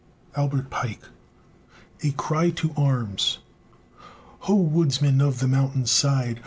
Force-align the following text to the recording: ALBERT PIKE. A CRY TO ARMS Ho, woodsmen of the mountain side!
ALBERT 0.35 0.71
PIKE. 0.71 1.03
A 2.01 2.09
CRY 2.13 2.49
TO 2.49 2.73
ARMS 2.75 3.37
Ho, 4.39 4.55
woodsmen 4.55 5.21
of 5.21 5.37
the 5.37 5.47
mountain 5.47 5.85
side! 5.85 6.39